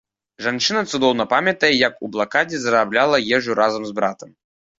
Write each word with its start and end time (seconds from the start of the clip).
Жанчына 0.43 0.81
цудоўна 0.91 1.25
памятае, 1.33 1.69
як 1.87 1.99
у 2.07 2.09
блакадзе 2.15 2.57
зарабляла 2.65 3.21
ежу 3.39 3.51
разам 3.61 3.87
з 3.93 3.97
братам. 4.03 4.35